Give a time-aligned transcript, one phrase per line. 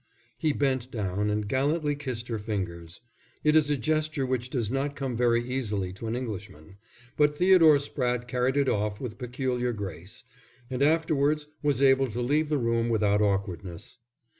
[0.35, 3.01] He bent down and gallantly kissed her fingers.
[3.43, 6.77] It is a gesture which does not come very easily to an Englishman,
[7.17, 10.23] but Theodore Spratte carried it off with peculiar grace,
[10.71, 13.99] and afterwards was able to leave the room without awkwardness.